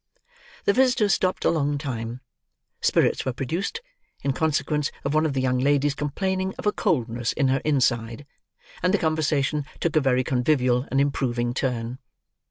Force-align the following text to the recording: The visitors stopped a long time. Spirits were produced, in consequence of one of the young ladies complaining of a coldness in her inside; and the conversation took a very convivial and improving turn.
The 0.65 0.73
visitors 0.73 1.13
stopped 1.13 1.45
a 1.45 1.51
long 1.51 1.77
time. 1.77 2.21
Spirits 2.81 3.23
were 3.23 3.33
produced, 3.33 3.81
in 4.23 4.33
consequence 4.33 4.91
of 5.05 5.13
one 5.13 5.27
of 5.27 5.33
the 5.33 5.41
young 5.41 5.59
ladies 5.59 5.93
complaining 5.93 6.55
of 6.57 6.65
a 6.65 6.71
coldness 6.71 7.33
in 7.33 7.49
her 7.49 7.61
inside; 7.63 8.25
and 8.81 8.95
the 8.95 8.97
conversation 8.97 9.63
took 9.79 9.95
a 9.95 10.01
very 10.01 10.23
convivial 10.23 10.87
and 10.89 10.99
improving 10.99 11.53
turn. 11.53 11.99